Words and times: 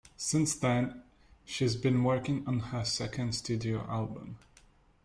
Since 0.17 0.55
then, 0.55 1.03
she's 1.45 1.75
been 1.75 2.03
working 2.03 2.43
on 2.47 2.57
her 2.73 2.83
second 2.83 3.33
studio 3.35 3.85
album. 3.87 4.39